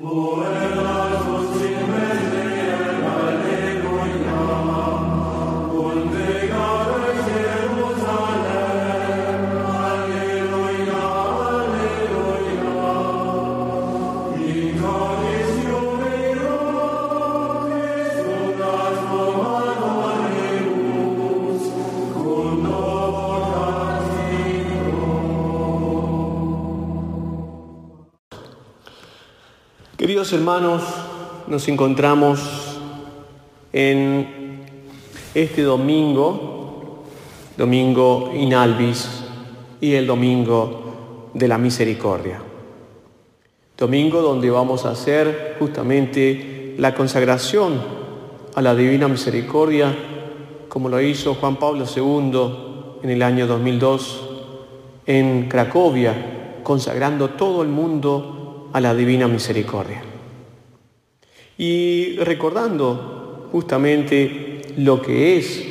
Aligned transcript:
Lord. 0.00 0.47
Queridos 30.08 30.32
hermanos, 30.32 30.82
nos 31.48 31.68
encontramos 31.68 32.40
en 33.74 34.64
este 35.34 35.60
domingo, 35.60 37.04
domingo 37.58 38.32
inalvis 38.34 39.06
y 39.82 39.92
el 39.92 40.06
domingo 40.06 41.28
de 41.34 41.46
la 41.46 41.58
misericordia. 41.58 42.40
Domingo 43.76 44.22
donde 44.22 44.48
vamos 44.48 44.86
a 44.86 44.92
hacer 44.92 45.56
justamente 45.58 46.74
la 46.78 46.94
consagración 46.94 47.74
a 48.54 48.62
la 48.62 48.74
divina 48.74 49.08
misericordia, 49.08 49.94
como 50.70 50.88
lo 50.88 51.02
hizo 51.02 51.34
Juan 51.34 51.56
Pablo 51.56 51.84
II 51.84 53.02
en 53.02 53.10
el 53.10 53.22
año 53.22 53.46
2002 53.46 54.30
en 55.04 55.50
Cracovia, 55.50 56.60
consagrando 56.62 57.28
todo 57.28 57.60
el 57.60 57.68
mundo 57.68 58.37
a 58.78 58.80
la 58.80 58.94
divina 58.94 59.26
misericordia. 59.26 60.00
Y 61.58 62.16
recordando 62.18 63.48
justamente 63.50 64.60
lo 64.76 65.02
que 65.02 65.36
es 65.36 65.64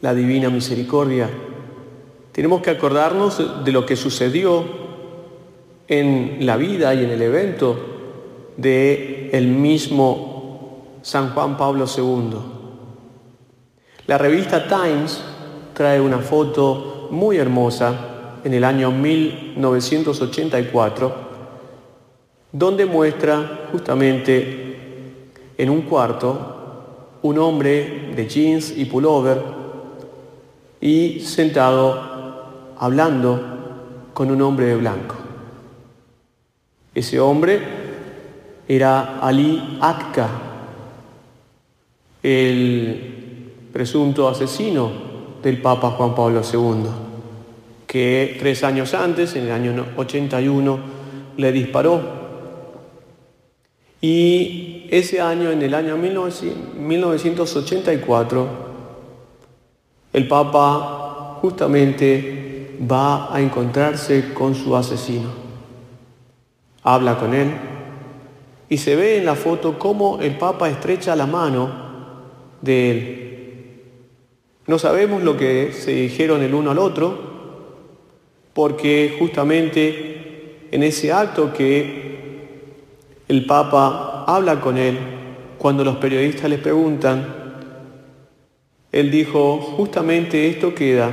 la 0.00 0.14
divina 0.14 0.48
misericordia, 0.48 1.28
tenemos 2.32 2.62
que 2.62 2.70
acordarnos 2.70 3.62
de 3.62 3.70
lo 3.70 3.84
que 3.84 3.96
sucedió 3.96 4.64
en 5.88 6.46
la 6.46 6.56
vida 6.56 6.94
y 6.94 7.04
en 7.04 7.10
el 7.10 7.20
evento 7.20 7.76
de 8.56 9.28
el 9.34 9.48
mismo 9.48 11.00
San 11.02 11.34
Juan 11.34 11.58
Pablo 11.58 11.84
II. 11.84 12.38
La 14.06 14.16
revista 14.16 14.66
Times 14.66 15.22
trae 15.74 16.00
una 16.00 16.20
foto 16.20 17.08
muy 17.10 17.36
hermosa 17.36 18.38
en 18.42 18.54
el 18.54 18.64
año 18.64 18.90
1984 18.90 21.25
donde 22.58 22.86
muestra 22.86 23.68
justamente 23.70 24.76
en 25.58 25.68
un 25.68 25.82
cuarto 25.82 27.18
un 27.20 27.38
hombre 27.38 28.12
de 28.16 28.26
jeans 28.26 28.72
y 28.74 28.86
pullover 28.86 29.42
y 30.80 31.20
sentado 31.20 32.72
hablando 32.78 33.40
con 34.14 34.30
un 34.30 34.40
hombre 34.40 34.66
de 34.66 34.76
blanco. 34.76 35.16
Ese 36.94 37.20
hombre 37.20 37.60
era 38.66 39.18
Ali 39.20 39.78
Akka, 39.82 40.28
el 42.22 43.52
presunto 43.70 44.28
asesino 44.28 44.90
del 45.42 45.60
Papa 45.60 45.90
Juan 45.90 46.14
Pablo 46.14 46.40
II, 46.40 46.86
que 47.86 48.36
tres 48.38 48.64
años 48.64 48.94
antes, 48.94 49.36
en 49.36 49.44
el 49.44 49.52
año 49.52 49.86
81, 49.94 50.78
le 51.36 51.52
disparó 51.52 52.25
y 54.00 54.86
ese 54.90 55.20
año, 55.20 55.50
en 55.50 55.62
el 55.62 55.74
año 55.74 55.96
1984, 55.96 58.48
el 60.12 60.28
Papa 60.28 61.38
justamente 61.40 62.76
va 62.90 63.34
a 63.34 63.40
encontrarse 63.40 64.32
con 64.32 64.54
su 64.54 64.76
asesino. 64.76 65.46
Habla 66.82 67.18
con 67.18 67.34
él 67.34 67.50
y 68.68 68.78
se 68.78 68.96
ve 68.96 69.18
en 69.18 69.24
la 69.24 69.34
foto 69.34 69.78
cómo 69.78 70.20
el 70.20 70.36
Papa 70.36 70.68
estrecha 70.68 71.16
la 71.16 71.26
mano 71.26 71.70
de 72.60 72.90
él. 72.90 73.22
No 74.66 74.78
sabemos 74.78 75.22
lo 75.22 75.36
que 75.36 75.72
se 75.72 75.92
dijeron 75.92 76.42
el 76.42 76.54
uno 76.54 76.72
al 76.72 76.78
otro, 76.78 77.36
porque 78.52 79.16
justamente 79.18 80.66
en 80.72 80.82
ese 80.82 81.12
acto 81.12 81.52
que 81.52 82.15
el 83.28 83.44
Papa 83.46 84.24
habla 84.26 84.60
con 84.60 84.78
él 84.78 84.98
cuando 85.58 85.84
los 85.84 85.96
periodistas 85.96 86.48
le 86.48 86.58
preguntan. 86.58 87.26
Él 88.92 89.10
dijo, 89.10 89.58
justamente 89.58 90.48
esto 90.48 90.74
queda 90.74 91.10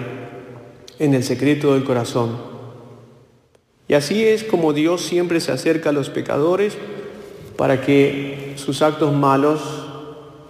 en 0.99 1.13
el 1.13 1.23
secreto 1.23 1.73
del 1.73 1.83
corazón. 1.83 2.37
Y 3.87 3.95
así 3.95 4.23
es 4.23 4.43
como 4.43 4.73
Dios 4.73 5.01
siempre 5.01 5.39
se 5.39 5.51
acerca 5.51 5.89
a 5.89 5.93
los 5.93 6.09
pecadores 6.09 6.77
para 7.57 7.81
que 7.81 8.53
sus 8.57 8.81
actos 8.81 9.13
malos 9.13 9.61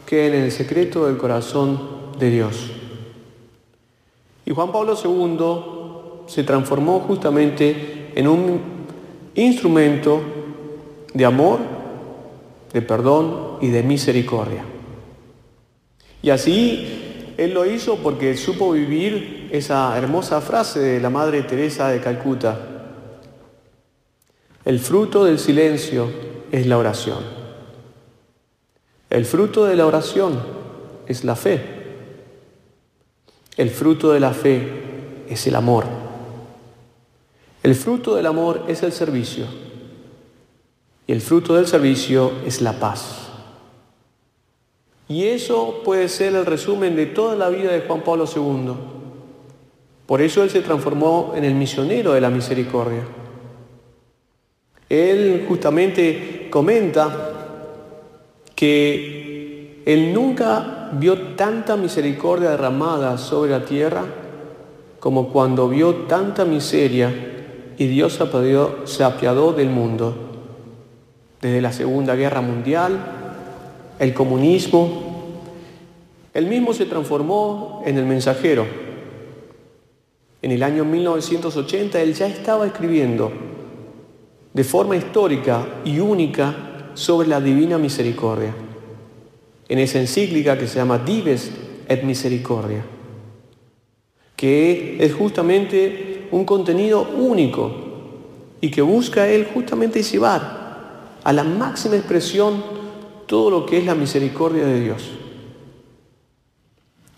queden 0.05 0.35
en 0.35 0.43
el 0.43 0.51
secreto 0.51 1.07
del 1.07 1.17
corazón 1.17 1.79
de 2.19 2.29
Dios. 2.29 2.71
Y 4.45 4.51
Juan 4.51 4.71
Pablo 4.71 4.95
II 5.01 6.27
se 6.27 6.43
transformó 6.43 6.99
justamente 6.99 8.11
en 8.15 8.27
un 8.27 8.61
instrumento 9.35 10.21
de 11.13 11.25
amor, 11.25 11.59
de 12.71 12.81
perdón 12.81 13.57
y 13.61 13.69
de 13.69 13.83
misericordia. 13.83 14.63
Y 16.21 16.29
así 16.29 17.33
Él 17.37 17.53
lo 17.53 17.65
hizo 17.65 17.97
porque 17.97 18.35
supo 18.37 18.71
vivir 18.71 19.49
esa 19.51 19.95
hermosa 19.97 20.41
frase 20.41 20.79
de 20.79 20.99
la 20.99 21.09
Madre 21.09 21.43
Teresa 21.43 21.89
de 21.89 21.99
Calcuta. 21.99 22.57
El 24.65 24.79
fruto 24.79 25.25
del 25.25 25.39
silencio 25.39 26.09
es 26.51 26.65
la 26.65 26.77
oración. 26.77 27.19
El 29.09 29.25
fruto 29.25 29.65
de 29.65 29.75
la 29.75 29.85
oración 29.85 30.39
es 31.05 31.23
la 31.23 31.35
fe. 31.35 31.61
El 33.57 33.69
fruto 33.69 34.11
de 34.11 34.19
la 34.19 34.33
fe 34.33 35.25
es 35.29 35.45
el 35.45 35.55
amor. 35.55 35.85
El 37.61 37.75
fruto 37.75 38.15
del 38.15 38.25
amor 38.25 38.65
es 38.67 38.81
el 38.81 38.91
servicio. 38.91 39.45
Y 41.05 41.11
el 41.11 41.21
fruto 41.21 41.55
del 41.55 41.67
servicio 41.67 42.31
es 42.45 42.61
la 42.61 42.79
paz. 42.79 43.23
Y 45.07 45.25
eso 45.25 45.81
puede 45.83 46.07
ser 46.07 46.33
el 46.33 46.45
resumen 46.45 46.95
de 46.95 47.07
toda 47.07 47.35
la 47.35 47.49
vida 47.49 47.71
de 47.71 47.81
Juan 47.81 48.01
Pablo 48.01 48.25
II. 48.25 48.73
Por 50.05 50.21
eso 50.21 50.43
él 50.43 50.49
se 50.49 50.61
transformó 50.61 51.33
en 51.35 51.43
el 51.43 51.55
misionero 51.55 52.13
de 52.13 52.21
la 52.21 52.29
misericordia. 52.29 53.03
Él 54.89 55.45
justamente 55.47 56.47
comenta 56.49 57.31
que 58.55 59.81
él 59.85 60.13
nunca 60.13 60.91
vio 60.93 61.35
tanta 61.35 61.75
misericordia 61.75 62.51
derramada 62.51 63.17
sobre 63.17 63.51
la 63.51 63.65
tierra 63.65 64.05
como 64.99 65.29
cuando 65.29 65.67
vio 65.67 65.95
tanta 66.07 66.45
miseria 66.45 67.13
y 67.77 67.87
Dios 67.87 68.19
se 68.85 69.03
apiadó 69.03 69.51
del 69.51 69.69
mundo 69.69 70.32
desde 71.43 71.59
la 71.59 71.73
Segunda 71.73 72.15
Guerra 72.15 72.39
Mundial, 72.39 72.97
el 73.99 74.13
comunismo. 74.13 75.11
Él 76.33 76.47
mismo 76.47 76.73
se 76.73 76.85
transformó 76.85 77.83
en 77.85 77.97
el 77.97 78.05
mensajero. 78.05 78.65
En 80.41 80.51
el 80.51 80.63
año 80.63 80.85
1980 80.85 82.01
él 82.01 82.13
ya 82.13 82.27
estaba 82.27 82.65
escribiendo 82.65 83.31
de 84.53 84.63
forma 84.63 84.95
histórica 84.95 85.81
y 85.83 85.99
única 85.99 86.91
sobre 86.93 87.27
la 87.27 87.41
divina 87.41 87.77
misericordia, 87.77 88.53
en 89.67 89.79
esa 89.79 89.99
encíclica 89.99 90.57
que 90.57 90.67
se 90.67 90.75
llama 90.75 90.99
Dives 90.99 91.51
et 91.89 92.03
Misericordia, 92.03 92.85
que 94.37 94.95
es 94.97 95.13
justamente 95.13 96.27
un 96.31 96.45
contenido 96.45 97.01
único 97.17 97.71
y 98.61 98.71
que 98.71 98.81
busca 98.81 99.27
él 99.27 99.47
justamente 99.53 100.01
llevar 100.03 100.62
a 101.23 101.33
la 101.33 101.43
máxima 101.43 101.95
expresión 101.95 102.63
todo 103.25 103.49
lo 103.49 103.65
que 103.65 103.77
es 103.77 103.85
la 103.85 103.95
misericordia 103.95 104.65
de 104.65 104.81
Dios. 104.81 105.03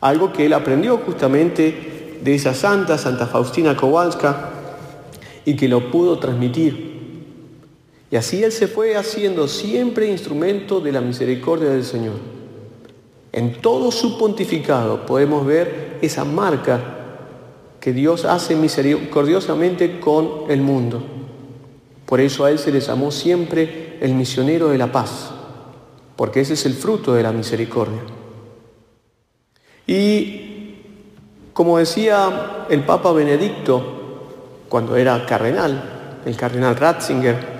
Algo 0.02 0.31
que 0.31 0.46
él 0.46 0.54
aprendió 0.54 0.98
justamente 0.98 2.19
de 2.22 2.36
esa 2.36 2.54
santa, 2.54 2.98
Santa 2.98 3.28
Faustina 3.28 3.75
Kowalska, 3.75 4.52
y 5.46 5.56
que 5.56 5.68
lo 5.68 5.92
pudo 5.92 6.19
transmitir. 6.19 6.96
Y 8.12 8.16
así 8.16 8.44
él 8.44 8.52
se 8.52 8.68
fue 8.68 8.96
haciendo 8.96 9.48
siempre 9.48 10.10
instrumento 10.10 10.80
de 10.80 10.92
la 10.92 11.01
misericordia 11.01 11.69
del 11.69 11.84
Señor. 11.84 12.16
En 13.31 13.62
todo 13.62 13.92
su 13.92 14.18
pontificado 14.18 15.06
podemos 15.06 15.46
ver 15.46 16.00
esa 16.01 16.24
marca 16.24 16.81
que 17.80 17.94
Dios 17.94 18.25
hace 18.25 18.56
misericordiosamente 18.56 20.00
con 20.00 20.50
el 20.50 20.62
mundo. 20.62 21.04
Por 22.06 22.22
eso 22.22 22.46
a 22.46 22.52
él 22.52 22.60
se 22.60 22.72
le 22.72 22.80
llamó 22.80 23.12
siempre 23.12 23.98
el 24.00 24.13
misionero 24.13 24.69
de 24.69 24.78
la 24.78 24.92
paz, 24.92 25.31
porque 26.16 26.42
ese 26.42 26.54
es 26.54 26.66
el 26.66 26.74
fruto 26.74 27.13
de 27.13 27.24
la 27.24 27.31
misericordia. 27.31 28.02
Y 29.88 30.75
como 31.54 31.78
decía 31.78 32.66
el 32.69 32.84
Papa 32.84 33.12
Benedicto 33.12 33.84
cuando 34.69 34.96
era 34.96 35.25
cardenal, 35.25 36.22
el 36.25 36.36
cardenal 36.36 36.75
Ratzinger, 36.75 37.56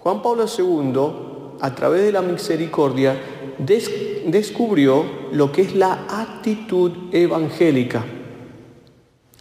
Juan 0.00 0.22
Pablo 0.22 0.46
II, 0.46 1.56
a 1.60 1.74
través 1.74 2.02
de 2.02 2.12
la 2.12 2.22
misericordia, 2.22 3.16
descubrió 3.58 5.04
lo 5.32 5.50
que 5.52 5.62
es 5.62 5.74
la 5.74 6.06
actitud 6.08 6.92
evangélica, 7.12 8.04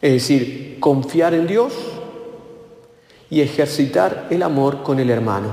es 0.01 0.11
decir, 0.11 0.77
confiar 0.79 1.33
en 1.33 1.47
Dios 1.47 1.73
y 3.29 3.41
ejercitar 3.41 4.27
el 4.29 4.43
amor 4.43 4.83
con 4.83 4.99
el 4.99 5.09
hermano. 5.09 5.49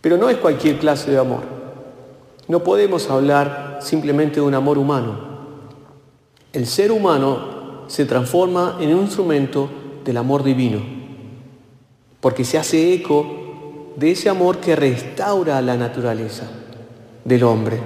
Pero 0.00 0.16
no 0.16 0.28
es 0.28 0.36
cualquier 0.36 0.78
clase 0.78 1.10
de 1.10 1.18
amor. 1.18 1.42
No 2.48 2.62
podemos 2.62 3.10
hablar 3.10 3.78
simplemente 3.80 4.36
de 4.36 4.42
un 4.42 4.54
amor 4.54 4.78
humano. 4.78 5.18
El 6.52 6.66
ser 6.66 6.92
humano 6.92 7.84
se 7.88 8.04
transforma 8.04 8.76
en 8.80 8.94
un 8.94 9.02
instrumento 9.02 9.68
del 10.04 10.16
amor 10.16 10.42
divino, 10.44 10.80
porque 12.20 12.44
se 12.44 12.58
hace 12.58 12.94
eco 12.94 13.92
de 13.96 14.12
ese 14.12 14.28
amor 14.28 14.58
que 14.58 14.76
restaura 14.76 15.60
la 15.60 15.76
naturaleza 15.76 16.48
del 17.24 17.42
hombre, 17.42 17.80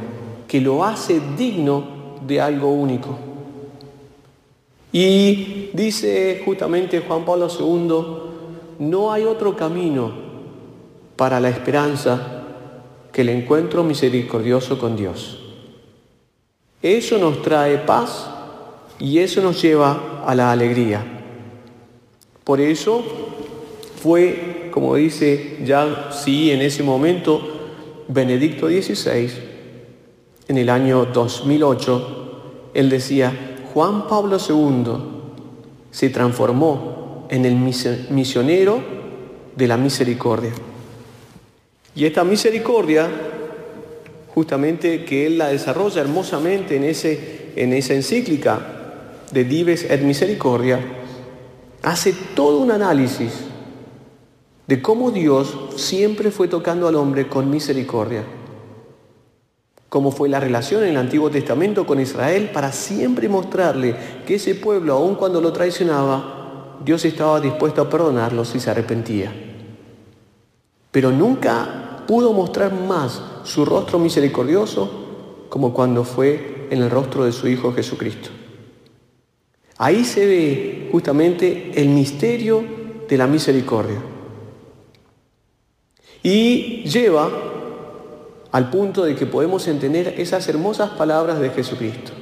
que 0.46 0.60
lo 0.60 0.84
hace 0.84 1.20
digno 1.36 1.84
de 2.26 2.40
algo 2.40 2.70
único. 2.70 3.18
Y 4.92 5.59
dice 5.72 6.42
justamente 6.44 7.00
Juan 7.00 7.24
Pablo 7.24 7.48
II, 7.48 8.86
no 8.86 9.12
hay 9.12 9.24
otro 9.24 9.56
camino 9.56 10.10
para 11.16 11.40
la 11.40 11.50
esperanza 11.50 12.44
que 13.12 13.22
el 13.22 13.28
encuentro 13.28 13.84
misericordioso 13.84 14.78
con 14.78 14.96
Dios. 14.96 15.38
Eso 16.82 17.18
nos 17.18 17.42
trae 17.42 17.78
paz 17.78 18.30
y 18.98 19.18
eso 19.18 19.42
nos 19.42 19.60
lleva 19.60 20.24
a 20.26 20.34
la 20.34 20.50
alegría. 20.50 21.04
Por 22.44 22.60
eso 22.60 23.02
fue, 24.02 24.70
como 24.72 24.94
dice 24.94 25.58
ya 25.64 26.10
sí 26.10 26.50
en 26.50 26.62
ese 26.62 26.82
momento, 26.82 27.40
Benedicto 28.08 28.68
XVI, 28.68 29.30
en 30.48 30.58
el 30.58 30.68
año 30.68 31.04
2008, 31.04 32.70
él 32.74 32.88
decía, 32.88 33.58
Juan 33.72 34.08
Pablo 34.08 34.38
II 34.38 35.19
se 35.90 36.10
transformó 36.10 37.26
en 37.30 37.44
el 37.44 37.56
misionero 37.56 38.82
de 39.56 39.68
la 39.68 39.76
misericordia. 39.76 40.52
Y 41.94 42.04
esta 42.04 42.24
misericordia, 42.24 43.08
justamente 44.34 45.04
que 45.04 45.26
él 45.26 45.38
la 45.38 45.48
desarrolla 45.48 46.00
hermosamente 46.00 46.76
en, 46.76 46.84
ese, 46.84 47.52
en 47.56 47.72
esa 47.72 47.94
encíclica 47.94 48.60
de 49.32 49.44
Dives 49.44 49.84
et 49.90 50.02
Misericordia, 50.02 50.80
hace 51.82 52.14
todo 52.34 52.58
un 52.58 52.70
análisis 52.70 53.32
de 54.66 54.80
cómo 54.80 55.10
Dios 55.10 55.56
siempre 55.76 56.30
fue 56.30 56.46
tocando 56.46 56.86
al 56.86 56.94
hombre 56.94 57.26
con 57.26 57.50
misericordia. 57.50 58.22
Cómo 59.90 60.12
fue 60.12 60.28
la 60.28 60.38
relación 60.38 60.84
en 60.84 60.90
el 60.90 60.96
Antiguo 60.96 61.30
Testamento 61.30 61.84
con 61.84 62.00
Israel 62.00 62.50
para 62.54 62.70
siempre 62.70 63.28
mostrarle 63.28 63.96
que 64.24 64.36
ese 64.36 64.54
pueblo, 64.54 64.94
aun 64.94 65.16
cuando 65.16 65.40
lo 65.40 65.52
traicionaba, 65.52 66.78
Dios 66.84 67.04
estaba 67.04 67.40
dispuesto 67.40 67.82
a 67.82 67.90
perdonarlo 67.90 68.44
si 68.44 68.60
se 68.60 68.70
arrepentía. 68.70 69.32
Pero 70.92 71.10
nunca 71.10 72.04
pudo 72.06 72.32
mostrar 72.32 72.72
más 72.72 73.20
su 73.42 73.64
rostro 73.64 73.98
misericordioso 73.98 75.46
como 75.48 75.74
cuando 75.74 76.04
fue 76.04 76.68
en 76.70 76.82
el 76.82 76.88
rostro 76.88 77.24
de 77.24 77.32
su 77.32 77.48
Hijo 77.48 77.72
Jesucristo. 77.72 78.30
Ahí 79.76 80.04
se 80.04 80.24
ve 80.24 80.88
justamente 80.92 81.72
el 81.74 81.88
misterio 81.88 82.62
de 83.08 83.18
la 83.18 83.26
misericordia. 83.26 84.00
Y 86.22 86.84
lleva 86.84 87.49
al 88.52 88.70
punto 88.70 89.04
de 89.04 89.14
que 89.14 89.26
podemos 89.26 89.68
entender 89.68 90.14
esas 90.18 90.48
hermosas 90.48 90.90
palabras 90.90 91.40
de 91.40 91.50
Jesucristo. 91.50 92.12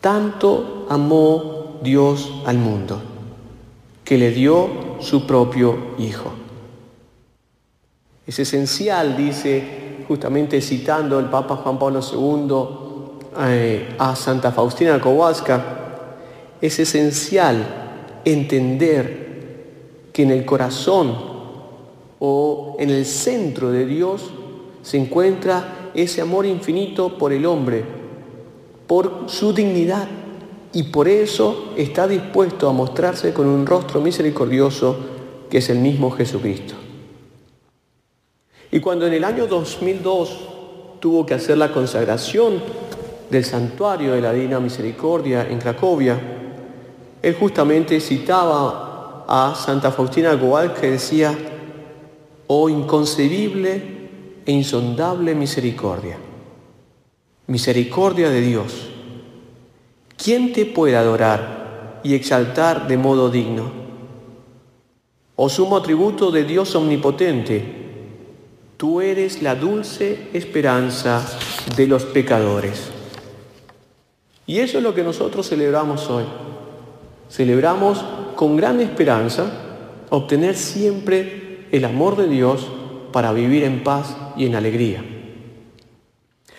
Tanto 0.00 0.86
amó 0.88 1.78
Dios 1.82 2.42
al 2.46 2.58
mundo, 2.58 3.00
que 4.04 4.18
le 4.18 4.30
dio 4.30 4.68
su 5.00 5.26
propio 5.26 5.94
Hijo. 5.98 6.32
Es 8.26 8.38
esencial, 8.38 9.16
dice 9.16 9.82
justamente 10.06 10.60
citando 10.60 11.18
el 11.18 11.26
Papa 11.26 11.56
Juan 11.56 11.78
Pablo 11.78 12.00
II 12.00 13.42
eh, 13.46 13.94
a 13.98 14.14
Santa 14.14 14.52
Faustina 14.52 15.00
Kowalska, 15.00 15.64
es 16.60 16.78
esencial 16.78 18.20
entender 18.24 20.10
que 20.12 20.22
en 20.22 20.30
el 20.30 20.44
corazón 20.44 21.14
o 22.18 22.76
en 22.78 22.90
el 22.90 23.04
centro 23.04 23.70
de 23.70 23.86
Dios 23.86 24.30
se 24.84 24.98
encuentra 24.98 25.90
ese 25.94 26.20
amor 26.20 26.44
infinito 26.44 27.16
por 27.16 27.32
el 27.32 27.46
hombre, 27.46 27.82
por 28.86 29.24
su 29.26 29.54
dignidad, 29.54 30.06
y 30.74 30.84
por 30.84 31.08
eso 31.08 31.72
está 31.76 32.06
dispuesto 32.06 32.68
a 32.68 32.72
mostrarse 32.72 33.32
con 33.32 33.46
un 33.46 33.64
rostro 33.64 34.00
misericordioso 34.00 34.96
que 35.48 35.58
es 35.58 35.70
el 35.70 35.78
mismo 35.78 36.10
Jesucristo. 36.10 36.74
Y 38.70 38.80
cuando 38.80 39.06
en 39.06 39.14
el 39.14 39.24
año 39.24 39.46
2002 39.46 40.48
tuvo 41.00 41.24
que 41.24 41.34
hacer 41.34 41.56
la 41.56 41.72
consagración 41.72 42.60
del 43.30 43.44
santuario 43.44 44.12
de 44.12 44.20
la 44.20 44.32
Divina 44.32 44.60
Misericordia 44.60 45.48
en 45.48 45.60
Cracovia, 45.60 46.20
él 47.22 47.34
justamente 47.36 48.00
citaba 48.00 49.24
a 49.26 49.54
Santa 49.54 49.90
Faustina 49.92 50.34
Goal 50.34 50.74
que 50.74 50.90
decía, 50.90 51.34
oh 52.48 52.68
inconcebible 52.68 54.03
e 54.46 54.52
insondable 54.52 55.34
misericordia, 55.34 56.18
misericordia 57.46 58.30
de 58.30 58.40
Dios, 58.40 58.88
¿quién 60.16 60.52
te 60.52 60.66
puede 60.66 60.96
adorar 60.96 62.00
y 62.02 62.14
exaltar 62.14 62.86
de 62.86 62.96
modo 62.96 63.30
digno? 63.30 63.70
Oh 65.36 65.48
sumo 65.48 65.76
atributo 65.76 66.30
de 66.30 66.44
Dios 66.44 66.74
omnipotente, 66.76 67.64
tú 68.76 69.00
eres 69.00 69.42
la 69.42 69.54
dulce 69.54 70.28
esperanza 70.32 71.26
de 71.76 71.86
los 71.86 72.04
pecadores. 72.04 72.90
Y 74.46 74.58
eso 74.58 74.78
es 74.78 74.84
lo 74.84 74.94
que 74.94 75.02
nosotros 75.02 75.48
celebramos 75.48 76.08
hoy. 76.10 76.24
Celebramos 77.30 78.04
con 78.36 78.56
gran 78.56 78.80
esperanza 78.80 79.50
obtener 80.10 80.54
siempre 80.54 81.66
el 81.72 81.84
amor 81.84 82.16
de 82.16 82.28
Dios 82.28 82.68
para 83.14 83.32
vivir 83.32 83.62
en 83.62 83.84
paz 83.84 84.16
y 84.36 84.44
en 84.44 84.56
alegría. 84.56 85.04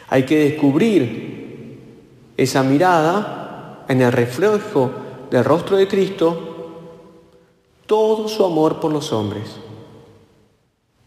Hay 0.07 0.23
que 0.23 0.39
descubrir 0.39 1.81
esa 2.37 2.63
mirada 2.63 3.83
en 3.89 3.99
el 3.99 4.09
reflejo 4.13 4.89
del 5.29 5.43
rostro 5.43 5.75
de 5.75 5.85
Cristo, 5.85 6.69
todo 7.85 8.29
su 8.29 8.45
amor 8.45 8.79
por 8.79 8.93
los 8.93 9.11
hombres. 9.11 9.57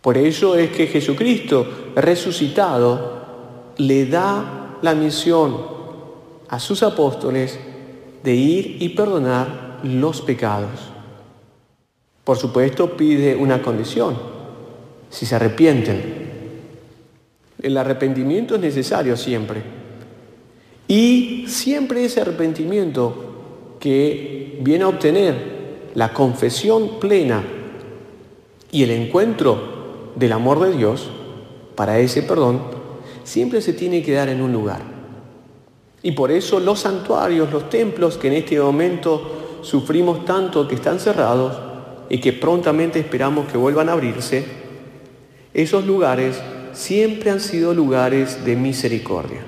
Por 0.03 0.19
eso 0.19 0.55
es 0.55 0.69
que 0.71 0.87
Jesucristo 0.87 1.67
resucitado 1.97 3.73
le 3.79 4.05
da 4.05 4.77
la 4.83 4.95
misión 4.95 5.57
a 6.51 6.61
sus 6.61 6.83
apóstoles 6.83 7.59
de 8.23 8.35
ir 8.35 8.83
y 8.83 8.91
perdonar 8.91 9.81
los 9.83 10.21
pecados. 10.21 10.91
Por 12.23 12.37
supuesto, 12.37 12.99
pide 12.99 13.35
una 13.35 13.63
condición, 13.63 14.37
si 15.11 15.27
se 15.27 15.35
arrepienten. 15.35 16.29
El 17.61 17.77
arrepentimiento 17.77 18.55
es 18.55 18.61
necesario 18.61 19.17
siempre. 19.17 19.63
Y 20.87 21.45
siempre 21.49 22.05
ese 22.05 22.21
arrepentimiento 22.21 23.77
que 23.81 24.59
viene 24.61 24.85
a 24.85 24.89
obtener 24.89 25.59
la 25.95 26.13
confesión 26.13 26.99
plena 27.01 27.43
y 28.71 28.83
el 28.83 28.91
encuentro 28.91 30.13
del 30.15 30.33
amor 30.33 30.61
de 30.61 30.77
Dios 30.77 31.11
para 31.75 31.99
ese 31.99 32.23
perdón, 32.23 32.61
siempre 33.25 33.61
se 33.61 33.73
tiene 33.73 34.03
que 34.03 34.13
dar 34.13 34.29
en 34.29 34.41
un 34.41 34.53
lugar. 34.53 34.81
Y 36.03 36.13
por 36.13 36.31
eso 36.31 36.61
los 36.61 36.81
santuarios, 36.81 37.53
los 37.53 37.71
templos 37.71 38.17
que 38.17 38.29
en 38.29 38.35
este 38.35 38.59
momento 38.61 39.61
sufrimos 39.63 40.25
tanto 40.25 40.67
que 40.67 40.75
están 40.75 40.99
cerrados, 40.99 41.69
y 42.09 42.19
que 42.19 42.33
prontamente 42.33 42.99
esperamos 42.99 43.49
que 43.49 43.59
vuelvan 43.59 43.89
a 43.89 43.93
abrirse, 43.93 44.45
esos 45.59 45.85
lugares 45.85 46.41
siempre 46.73 47.33
han 47.33 47.41
sido 47.41 47.75
lugares 47.75 48.45
de 48.45 48.55
misericordia. 48.55 49.41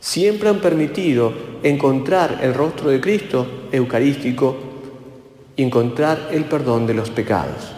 Siempre 0.00 0.50
han 0.50 0.60
permitido 0.60 1.32
encontrar 1.62 2.40
el 2.42 2.52
rostro 2.52 2.90
de 2.90 3.00
Cristo 3.00 3.46
eucarístico 3.72 4.54
y 5.56 5.62
encontrar 5.62 6.28
el 6.30 6.44
perdón 6.44 6.86
de 6.86 6.92
los 6.92 7.08
pecados. 7.08 7.72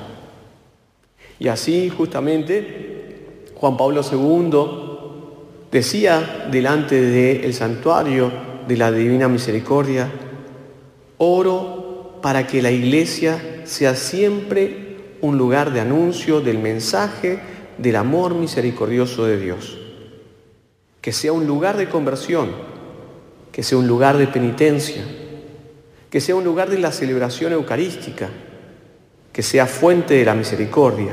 Y 1.38 1.46
así 1.46 1.88
justamente 1.88 3.44
Juan 3.54 3.76
Pablo 3.76 4.02
II 4.02 5.70
decía 5.70 6.49
delante 6.50 7.00
del 7.00 7.54
santuario 7.54 8.32
de 8.66 8.76
la 8.76 8.90
Divina 8.90 9.28
Misericordia, 9.28 10.10
oro 11.18 12.18
para 12.20 12.44
que 12.49 12.60
la 12.60 12.72
iglesia 12.72 13.62
sea 13.64 13.94
siempre 13.94 14.79
un 15.21 15.39
lugar 15.39 15.73
de 15.73 15.81
anuncio 15.81 16.41
del 16.41 16.59
mensaje 16.59 17.39
del 17.79 17.97
amor 17.97 18.35
misericordioso 18.35 19.25
de 19.25 19.39
Dios. 19.39 19.79
Que 21.00 21.12
sea 21.12 21.33
un 21.33 21.47
lugar 21.47 21.77
de 21.77 21.89
conversión, 21.89 22.50
que 23.53 23.62
sea 23.62 23.79
un 23.79 23.87
lugar 23.87 24.19
de 24.19 24.27
penitencia, 24.27 25.03
que 26.11 26.21
sea 26.21 26.35
un 26.35 26.45
lugar 26.45 26.69
de 26.69 26.79
la 26.79 26.93
celebración 26.93 27.53
eucarística, 27.53 28.29
que 29.33 29.43
sea 29.43 29.67
fuente 29.67 30.15
de 30.15 30.25
la 30.25 30.35
misericordia, 30.35 31.12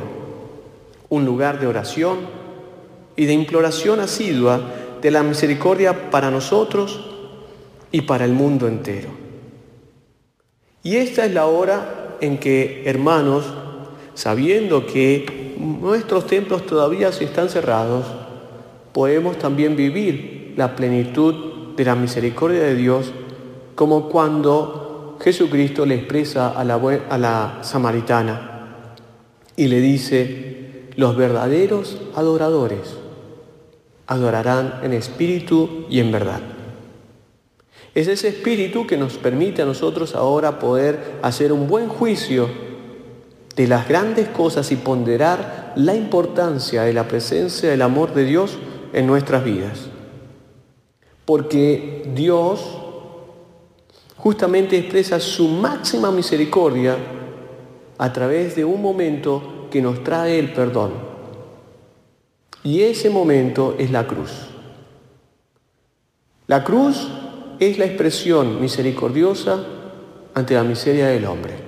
un 1.10 1.26
lugar 1.26 1.60
de 1.60 1.68
oración 1.68 2.20
y 3.16 3.26
de 3.26 3.34
imploración 3.34 4.00
asidua 4.00 4.62
de 5.02 5.12
la 5.12 5.24
misericordia 5.24 6.10
para 6.10 6.32
nosotros 6.32 7.06
y 7.92 8.02
para 8.02 8.26
el 8.26 8.34
mundo 8.34 8.68
entero. 8.68 9.10
Y 10.84 10.98
esta 10.98 11.26
es 11.26 11.34
la 11.34 11.46
hora 11.46 12.18
en 12.22 12.38
que, 12.38 12.84
hermanos, 12.86 13.46
sabiendo 14.18 14.88
que 14.88 15.54
nuestros 15.60 16.26
templos 16.26 16.66
todavía 16.66 17.10
están 17.10 17.50
cerrados, 17.50 18.04
podemos 18.92 19.38
también 19.38 19.76
vivir 19.76 20.56
la 20.58 20.76
plenitud 20.76 21.76
de 21.76 21.86
la 21.86 21.94
misericordia 21.94 22.64
de 22.64 22.74
Dios 22.74 23.12
como 23.76 24.10
cuando 24.10 25.20
Jesucristo 25.22 25.86
le 25.86 25.94
expresa 25.94 26.50
a 26.50 26.64
la, 26.64 26.78
a 27.10 27.18
la 27.20 27.60
samaritana 27.62 28.96
y 29.56 29.68
le 29.68 29.82
dice, 29.82 30.88
los 30.96 31.16
verdaderos 31.16 32.00
adoradores 32.16 32.98
adorarán 34.08 34.80
en 34.82 34.94
espíritu 34.94 35.86
y 35.92 36.00
en 36.00 36.12
verdad. 36.12 36.42
Es 37.94 38.08
ese 38.08 38.30
espíritu 38.30 38.88
que 38.88 38.98
nos 38.98 39.20
permite 39.20 39.62
a 39.62 39.66
nosotros 39.66 40.16
ahora 40.16 40.58
poder 40.58 41.20
hacer 41.22 41.54
un 41.54 41.68
buen 41.68 41.88
juicio 41.88 42.67
de 43.58 43.68
las 43.68 43.88
grandes 43.88 44.30
cosas 44.30 44.72
y 44.72 44.76
ponderar 44.76 45.74
la 45.76 45.96
importancia 45.96 46.84
de 46.84 46.94
la 46.94 47.08
presencia 47.08 47.72
del 47.72 47.82
amor 47.82 48.14
de 48.14 48.24
Dios 48.24 48.58
en 48.94 49.08
nuestras 49.08 49.44
vidas. 49.44 49.88
Porque 51.26 52.10
Dios 52.14 52.78
justamente 54.16 54.78
expresa 54.78 55.20
su 55.20 55.48
máxima 55.48 56.12
misericordia 56.12 56.98
a 57.98 58.14
través 58.14 58.56
de 58.56 58.64
un 58.64 58.80
momento 58.80 59.68
que 59.72 59.82
nos 59.82 60.04
trae 60.04 60.38
el 60.38 60.54
perdón. 60.54 60.92
Y 62.64 62.84
ese 62.84 63.10
momento 63.10 63.76
es 63.80 63.90
la 63.90 64.06
cruz. 64.06 64.32
La 66.46 66.64
cruz 66.64 67.10
es 67.60 67.80
la 67.80 67.86
expresión 67.86 68.62
misericordiosa 68.62 69.66
ante 70.36 70.54
la 70.54 70.64
miseria 70.64 71.08
del 71.08 71.26
hombre. 71.26 71.67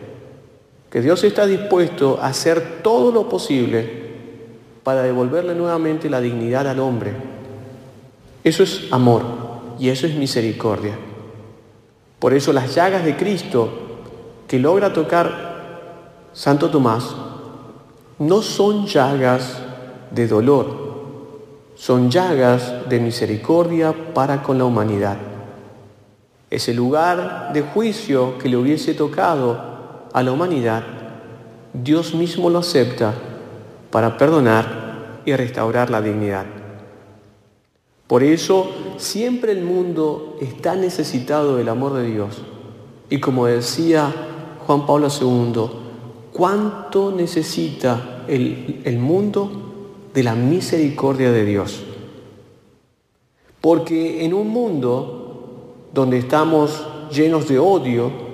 Que 0.90 1.02
Dios 1.02 1.24
está 1.24 1.46
dispuesto 1.46 2.20
a 2.22 2.28
hacer 2.28 2.82
todo 2.82 3.12
lo 3.12 3.30
posible 3.30 4.10
para 4.84 5.04
devolverle 5.04 5.54
nuevamente 5.54 6.10
la 6.10 6.20
dignidad 6.20 6.68
al 6.68 6.80
hombre. 6.80 7.14
Eso 8.44 8.64
es 8.64 8.88
amor 8.92 9.24
y 9.78 9.90
eso 9.90 10.08
es 10.08 10.16
misericordia. 10.16 10.98
Por 12.18 12.34
eso 12.34 12.52
las 12.52 12.74
llagas 12.74 13.06
de 13.06 13.16
Cristo 13.16 13.70
que 14.48 14.60
logra 14.60 14.92
tocar 14.92 15.50
Santo 16.34 16.70
Tomás 16.70 17.16
no 18.18 18.42
son 18.42 18.86
llagas 18.88 19.62
de 20.12 20.28
dolor, 20.28 20.90
son 21.76 22.10
llagas 22.10 22.90
de 22.90 23.00
misericordia 23.00 23.94
para 24.14 24.42
con 24.42 24.58
la 24.58 24.66
humanidad. 24.66 25.18
Ese 26.50 26.74
lugar 26.74 27.54
de 27.54 27.62
juicio 27.62 28.38
que 28.38 28.50
le 28.50 28.58
hubiese 28.58 28.94
tocado 28.94 29.79
a 30.14 30.24
la 30.24 30.32
humanidad, 30.32 30.84
Dios 31.74 32.14
mismo 32.16 32.50
lo 32.50 32.60
acepta 32.60 33.14
para 33.92 34.18
perdonar 34.18 35.22
y 35.26 35.36
restaurar 35.36 35.90
la 35.90 36.02
dignidad. 36.02 36.46
Por 38.08 38.24
eso 38.24 38.72
siempre 38.98 39.52
el 39.52 39.62
mundo 39.64 40.38
está 40.42 40.76
necesitado 40.76 41.58
del 41.58 41.70
amor 41.70 41.94
de 41.94 42.10
Dios. 42.10 42.42
Y 43.10 43.20
como 43.20 43.46
decía 43.46 44.12
Juan 44.66 44.88
Pablo 44.88 45.08
II, 45.10 45.64
¿cuánto 46.34 47.12
necesita 47.12 48.24
el, 48.28 48.82
el 48.84 48.98
mundo 48.98 49.52
de 50.14 50.24
la 50.24 50.34
misericordia 50.34 51.32
de 51.32 51.46
Dios? 51.46 51.84
Porque 53.62 54.26
en 54.26 54.34
un 54.34 54.48
mundo 54.48 55.86
donde 55.94 56.18
estamos 56.18 56.88
llenos 57.12 57.48
de 57.48 57.60
odio, 57.60 58.29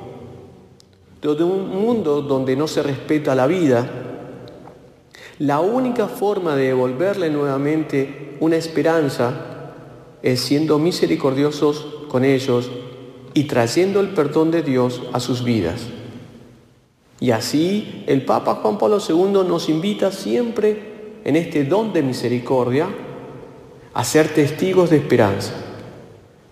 de 1.34 1.44
un 1.44 1.70
mundo 1.70 2.22
donde 2.22 2.56
no 2.56 2.68
se 2.68 2.84
respeta 2.84 3.34
la 3.34 3.48
vida, 3.48 3.90
la 5.40 5.60
única 5.60 6.08
forma 6.08 6.56
de 6.56 6.68
devolverle 6.68 7.30
nuevamente 7.30 8.38
una 8.40 8.58
esperanza 8.58 9.34
es 10.22 10.40
siendo 10.40 10.78
misericordiosos 10.78 11.88
con 12.10 12.24
ellos 12.24 12.70
y 13.34 13.46
trayendo 13.46 14.00
el 14.00 14.10
perdón 14.10 14.52
de 14.52 14.62
Dios 14.62 15.02
a 15.14 15.20
sus 15.20 15.44
vidas. 15.44 15.88
Y 17.20 17.32
así 17.32 18.04
el 18.08 18.24
Papa 18.24 18.56
Juan 18.56 18.78
Pablo 18.78 19.00
II 19.00 19.48
nos 19.48 19.68
invita 19.68 20.12
siempre 20.12 20.96
en 21.24 21.36
este 21.36 21.64
don 21.66 21.92
de 21.92 22.04
misericordia 22.04 22.88
a 23.94 24.04
ser 24.04 24.34
testigos 24.34 24.90
de 24.90 24.98
esperanza, 24.98 25.54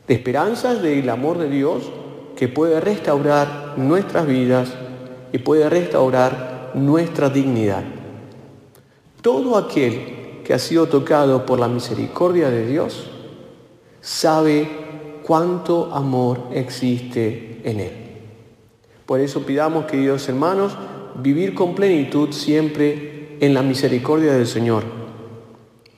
de 0.08 0.14
esperanzas 0.14 0.82
del 0.82 1.10
amor 1.10 1.38
de 1.38 1.50
Dios 1.50 1.84
que 2.36 2.48
puede 2.48 2.80
restaurar 2.80 3.63
nuestras 3.78 4.28
vidas 4.28 4.74
y 5.32 5.38
puede 5.40 5.70
restaurar 5.70 6.72
nuestra 6.76 7.30
dignidad. 7.30 7.84
Todo 9.22 9.58
aquel 9.58 10.42
que 10.44 10.54
ha 10.54 10.60
sido 10.60 10.88
tocado 10.88 11.46
por 11.46 11.60
la 11.60 11.68
misericordia 11.68 12.50
de 12.50 12.68
Dios 12.68 13.10
sabe 14.02 14.68
cuánto 15.24 15.94
amor 15.94 16.50
existe 16.54 17.62
en 17.64 17.80
Él. 17.80 17.92
Por 19.06 19.20
eso 19.20 19.46
pidamos, 19.46 19.86
queridos 19.86 20.28
hermanos, 20.28 20.78
vivir 21.16 21.54
con 21.54 21.76
plenitud 21.76 22.32
siempre 22.32 23.38
en 23.40 23.54
la 23.54 23.62
misericordia 23.62 24.34
del 24.34 24.48
Señor. 24.48 24.84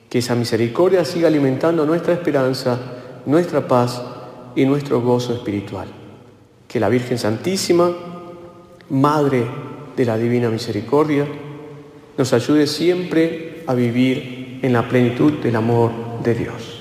Que 0.10 0.20
esa 0.20 0.36
misericordia 0.36 1.04
siga 1.04 1.28
alimentando 1.28 1.86
nuestra 1.86 2.14
esperanza, 2.14 2.80
nuestra 3.26 3.68
paz 3.68 4.02
y 4.56 4.66
nuestro 4.66 5.02
gozo 5.02 5.34
espiritual. 5.34 6.05
Que 6.76 6.82
la 6.82 6.90
Virgen 6.90 7.18
Santísima, 7.18 7.90
Madre 8.90 9.46
de 9.96 10.04
la 10.04 10.18
Divina 10.18 10.50
Misericordia, 10.50 11.26
nos 12.18 12.34
ayude 12.34 12.68
siempre 12.68 13.64
a 13.66 13.74
vivir 13.74 14.60
en 14.62 14.74
la 14.74 14.86
plenitud 14.86 15.32
del 15.42 15.56
amor 15.56 15.92
de 16.22 16.36
Dios. 16.36 16.75